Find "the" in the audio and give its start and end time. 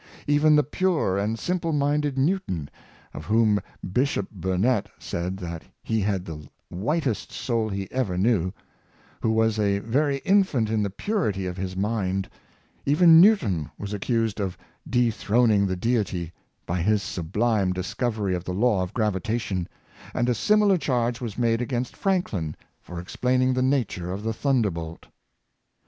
0.55-0.63, 6.25-6.43, 10.81-10.89, 15.67-15.77, 18.43-18.55, 23.53-23.61, 24.23-24.33